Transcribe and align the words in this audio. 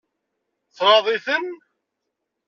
Tɣaḍ-iten? 0.77 1.47